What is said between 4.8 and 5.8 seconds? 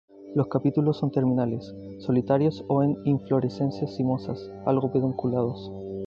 pedunculados.